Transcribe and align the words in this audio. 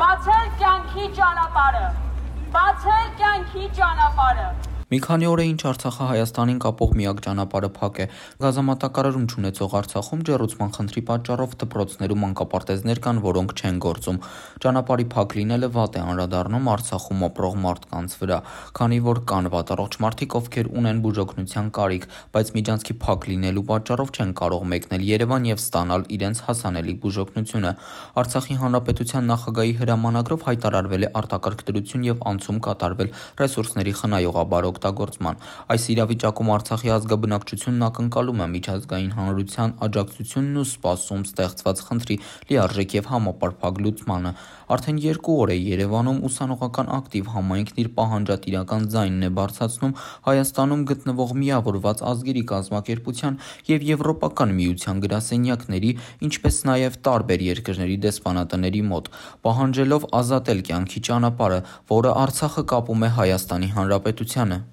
բացել 0.00 0.46
կյանքի 0.60 1.06
ճանապարհը, 1.16 1.88
բացել 2.54 3.08
կյանքի 3.20 3.66
ճանապարհը։ 3.78 4.46
Մի 4.90 4.98
քանի 5.04 5.26
օր 5.30 5.38
է 5.38 5.44
ինչ 5.46 5.60
Արցախը 5.70 6.06
Հայաստանին 6.10 6.56
կապող 6.64 6.94
միակ 6.98 7.20
ճանապարհը 7.22 7.68
փակ 7.76 7.98
է։ 8.02 8.04
Գազամատակարարում 8.42 9.26
չունեցող 9.30 9.74
Արցախում 9.80 10.24
ջեռուցման 10.26 10.72
խնդրի 10.74 11.02
պատճառով 11.10 11.52
դպրոցներում 11.60 12.20
մանկապարտեզներ 12.26 13.00
կան, 13.04 13.20
որոնք 13.22 13.54
չեն 13.54 13.78
գործում։ 13.86 14.18
Ճանապարհի 14.66 15.06
փակ 15.14 15.36
լինելը 15.38 15.68
վատ 15.78 15.94
է 15.94 16.02
անդրադառնում 16.10 16.66
Արցախում 16.74 17.22
ապրող 17.30 17.54
մարդկանց 17.70 18.16
վրա, 18.18 18.38
քանի 18.80 18.98
որ 19.06 19.20
կան 19.30 19.50
վատառողջ 19.54 19.94
մարդիկ, 20.10 20.36
ովքեր 20.40 20.72
ունեն 20.80 20.98
բուժօգնության 21.06 21.70
կարիք, 21.78 22.08
բայց 22.34 22.52
միջանցքի 22.58 22.98
փակ 23.06 23.30
լինելու 23.30 23.64
պատճառով 23.70 24.10
չեն 24.10 24.34
կարող 24.42 24.66
մեկնել 24.74 25.06
Երևան 25.06 25.48
եւ 25.54 25.62
ստանալ 25.70 26.02
իրենց 26.18 26.42
հասանելի 26.50 26.94
բուժօգնությունը։ 27.06 27.72
Արցախի 28.24 28.58
հանրապետության 28.64 29.30
նախագահի 29.30 29.74
հրամանագրով 29.80 30.44
հայտարարվել 30.50 31.06
է 31.06 31.14
արտակարգ 31.20 31.64
դրություն 31.70 32.06
եւ 32.10 32.26
անցում 32.30 32.60
կատարվել 32.66 33.14
ռեսուրսների 33.40 33.94
խնայողաբար 34.00 34.70
օգտագործման։ 34.80 35.40
Այս 35.70 35.84
իրավիճակում 35.92 36.50
Արցախի 36.54 36.90
ազգաբնակչությունն 36.96 37.84
ակնկալում 37.90 38.40
է 38.40 38.46
միջազգային 38.54 39.12
հանրության 39.18 39.74
աջակցությունն 39.86 40.60
ու 40.60 40.66
սպասում 40.70 41.24
ստեղծված 41.28 41.82
խնդրի 41.90 42.16
լիարժեք 42.50 42.94
եւ 42.96 43.10
համապարփակ 43.10 43.80
լուծմանը։ 43.84 44.32
Արդեն 44.70 44.98
երկու 45.02 45.36
օր 45.42 45.50
է 45.50 45.58
Երևանում 45.60 46.18
ուսանողական 46.30 46.90
ակտիվ 46.96 47.30
համայնքն 47.34 47.80
իր 47.82 47.88
պահանջատիրական 47.98 48.84
ձայնն 48.94 49.26
է 49.26 49.30
բարձրացնում 49.40 49.94
Հայաստանում 50.30 50.84
գտնվող 50.90 51.34
միավորված 51.40 52.02
ազգերի 52.10 52.44
կազմակերպության 52.54 53.38
եւ 53.70 53.86
Եվրոպական 53.90 54.54
միության 54.60 55.02
գրասենյակների, 55.04 55.92
ինչպես 56.30 56.62
նաեւ 56.70 56.98
տարբեր 57.10 57.46
երկրների 57.50 57.96
դեսպանատների 58.06 58.82
մոտ, 58.94 59.14
պահանջելով 59.46 60.10
ազատել 60.22 60.66
կյանքի 60.70 61.06
ճանապարհը, 61.10 61.62
որը 61.98 62.18
Արցախը 62.24 62.68
կապում 62.74 63.08
է 63.10 63.16
Հայաստանի 63.18 63.74
Հանրապետությանը։ 63.80 64.66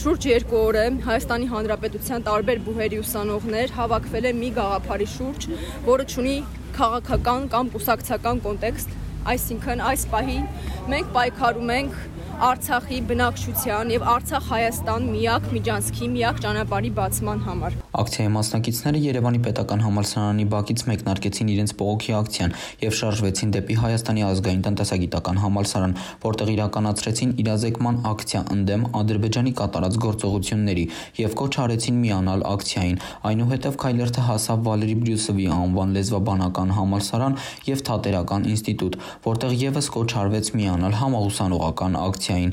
Շուրջ 0.00 0.24
երկու 0.30 0.56
օր 0.56 0.76
է 0.80 0.82
Հայաստանի 1.04 1.46
Հանրապետության 1.50 2.22
տարբեր 2.24 2.60
բուհերի 2.64 3.00
ուսանողներ 3.02 3.72
հավաքվել 3.76 4.28
են 4.30 4.38
մի 4.40 4.48
գաղափարի 4.56 5.08
շուրջ, 5.14 5.46
որը 5.88 6.06
ունի 6.22 6.36
քաղաքական 6.78 7.48
կամ 7.52 7.72
կուսակցական 7.74 8.40
կոնտեքստ, 8.46 8.94
այսինքն 9.28 9.84
այս 9.90 10.06
պահին 10.14 10.46
մենք 10.90 11.12
պայքարում 11.16 11.74
ենք 11.76 11.98
Արցախի 12.40 12.98
բնակչության 13.04 13.90
եւ 13.92 14.04
Արցախ-Հայաստան 14.08 15.08
միակ 15.12 15.48
միջանցքի 15.52 16.06
միակ 16.08 16.38
ճանապարհի 16.40 16.90
բացման 16.96 17.40
համար։ 17.44 17.74
Ակցիայի 18.00 18.30
մասնակիցները 18.32 19.02
Երևանի 19.04 19.40
Պետական 19.44 19.82
համալսարանի 19.84 20.46
բակից 20.54 20.84
մեկնարկեցին 20.88 21.50
իրենց 21.52 21.74
բողոքի 21.82 22.14
ակցիան 22.16 22.54
եւ 22.80 22.96
շարժվեցին 23.00 23.52
դեպի 23.56 23.76
Հայաստանի 23.82 24.24
ազգային 24.30 24.62
տնտեսագիտական 24.70 25.40
համալսարան, 25.44 25.94
որտեղ 26.24 26.52
իրականացրեցին 26.54 27.34
իրազեկման 27.44 28.00
ակցիա 28.08 28.40
ընդդեմ 28.56 28.88
Ադրբեջանի 29.00 29.52
կատարած 29.60 30.00
գործողությունների 30.06 30.86
եւ 31.20 31.36
կոչ 31.44 31.52
արեցին 31.60 32.00
միանալ 32.00 32.46
ակցիային։ 32.54 32.98
Այնուհետև 33.28 33.78
քայլերթը 33.84 34.26
հասավ 34.30 34.64
Վալերի 34.70 34.96
Բրյուսովի 35.04 35.46
անվան 35.60 35.94
լեզվաբանական 36.00 36.74
համալսարան 36.80 37.38
եւ 37.68 37.84
Թատերական 37.90 38.48
ինստիտուտ, 38.54 38.98
որտեղ 39.26 39.58
եւս 39.66 39.92
կոչ 39.98 40.08
արվեց 40.24 40.54
միանալ 40.60 40.98
համաուսանողական 41.00 42.00
ակցիա 42.00 42.20
ակցիային։! 42.20 42.52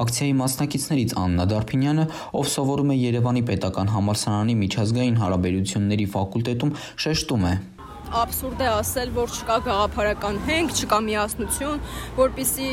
Ակցիայի 0.00 0.34
մասնակիցներից 0.38 1.12
Աննա 1.20 1.44
Դարփինյանը, 1.50 2.04
ով 2.40 2.46
սովորում 2.54 2.92
է 2.94 2.96
Երևանի 3.00 3.42
Պետական 3.50 3.92
համալսարանի 3.92 4.54
միջազգային 4.62 5.18
հարաբերությունների 5.20 6.06
ֆակուլտետում, 6.14 6.72
շեշտում 7.04 7.44
է 7.50 7.54
աբսուրդ 8.10 8.62
է 8.64 8.68
ասել, 8.74 9.10
որ 9.14 9.34
չկա 9.36 9.56
գաղափարական 9.66 10.38
հենք, 10.48 10.72
չկա 10.80 10.98
միասնություն, 11.06 11.82
որpիսի 12.16 12.68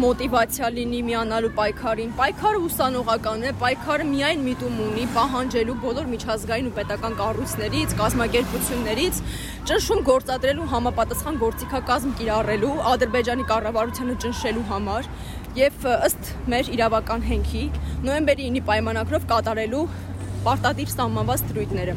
մոտիվացիա 0.00 0.70
լինի 0.76 1.00
միանալու 1.10 1.50
պայքարին։ 1.58 2.14
Պայքարը 2.20 2.62
ուսանողական 2.66 3.44
է, 3.46 3.52
պայքարը 3.60 4.06
միայն 4.12 4.44
միտում 4.46 4.80
ունի 4.86 5.06
պահանջելու 5.16 5.76
բոլոր 5.84 6.10
միջազգային 6.16 6.70
ու 6.70 6.74
պետական 6.80 7.18
կառույցներից, 7.20 7.96
կազմակերպություններից 8.00 9.22
ճնշում 9.66 10.02
գործադրելու 10.08 10.70
համապատասխան 10.72 11.40
գործիքակազմ 11.44 12.16
կիրառելու 12.20 12.74
Ադրբեջանի 12.96 13.46
կառավարությանը 13.52 14.18
ճնշելու 14.24 14.66
համար 14.72 15.10
եւ 15.56 15.86
ըստ 15.96 16.30
մեր 16.52 16.70
իրավական 16.76 17.26
հենքի 17.26 17.64
նոյեմբերի 18.06 18.48
9-ի 18.52 18.62
պայմանագրով 18.70 19.26
կատարելու 19.32 19.84
պարտադիր 20.46 20.90
սահմանված 20.92 21.44
դրույթները։ 21.50 21.94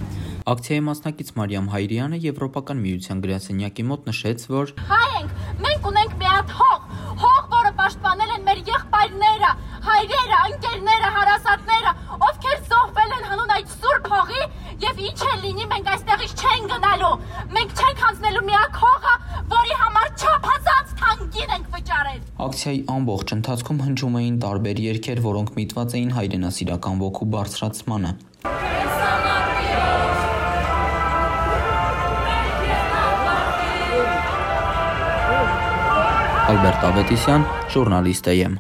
Ակցիայի 0.49 0.81
մասնակից 0.81 1.27
Մարիամ 1.37 1.67
Հայրյանը 1.69 2.17
Եվրոպական 2.23 2.79
միության 2.81 3.19
գրասենյակի 3.21 3.83
մոտ 3.85 4.07
նշեց, 4.09 4.45
որ 4.49 4.71
հայ 4.89 5.09
ենք, 5.19 5.33
մենք 5.65 5.83
ունենք 5.89 6.13
մի 6.21 6.29
հատ 6.29 6.53
հող, 6.59 6.79
հող, 7.23 7.41
որը 7.51 7.71
պաշտպանել 7.81 8.31
են 8.35 8.47
մեր 8.47 8.61
եղբայրները, 8.69 9.51
հայրերը, 9.89 10.39
ընկերները, 10.49 11.11
հարասատները, 11.17 11.93
ովքեր 12.29 12.63
զոհվել 12.71 13.13
են 13.19 13.27
հանուն 13.29 13.53
այդ 13.59 13.75
սուրբ 13.75 14.09
հողի 14.15 14.41
եւ 14.87 15.03
ինչ 15.09 15.19
էլ 15.29 15.45
լինի, 15.45 15.67
մենք 15.75 15.91
այստեղից 15.93 16.33
չեն 16.39 16.67
գնալու։ 16.73 17.13
Մենք 17.59 17.83
չենք 17.83 18.03
հանձնելու 18.07 18.43
միակ 18.49 18.81
հողը, 18.85 19.15
որի 19.53 19.77
համար 19.83 20.09
չափազանց 20.17 20.95
թանկին 21.03 21.53
ենք 21.59 21.69
վճարել։ 21.77 22.23
Ակցիայի 22.47 22.81
ամբողջ 22.95 23.35
ընթացքում 23.37 23.83
հնչում 23.85 24.17
էին 24.23 24.41
տարբեր 24.49 24.81
երգեր, 24.87 25.23
որոնք 25.29 25.53
միտված 25.59 25.97
էին 25.99 26.15
հայրենասիրական 26.17 27.03
ոգու 27.05 27.29
բարձրացմանը։ 27.37 28.15
Ալբերտ 36.49 36.87
Ավետիսյան, 36.89 37.45
ժուրնալիստ 37.75 38.33
եմ։ 38.39 38.59